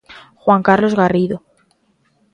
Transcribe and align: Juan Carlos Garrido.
Juan 0.43 0.63
Carlos 0.67 0.95
Garrido. 0.95 1.37